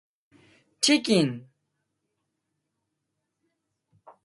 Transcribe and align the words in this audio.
Chicken! 0.81 1.47